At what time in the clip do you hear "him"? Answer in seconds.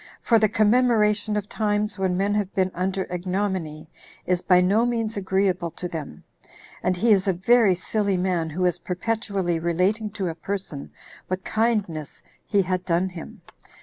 13.09-13.43